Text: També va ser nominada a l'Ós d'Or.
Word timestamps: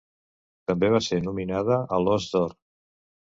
També 0.71 0.89
va 0.95 1.01
ser 1.07 1.19
nominada 1.25 1.77
a 1.99 2.01
l'Ós 2.07 2.27
d'Or. 2.33 2.57